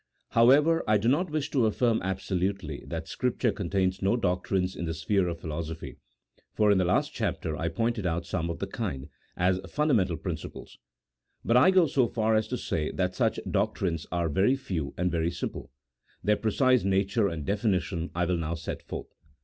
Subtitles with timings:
[0.31, 4.85] However, I do not wish to affirm absolutely that Scrip ture contains no doctrines in
[4.85, 5.97] the sphere of philosophy,
[6.55, 10.79] for in the last chapter I pointed out some of the kind, as fundamental principles;
[11.45, 15.11] but I go so far as to say that such doctrines are very few and
[15.11, 15.69] very simple.
[16.23, 19.13] Their precise nature and definition I will now set forth.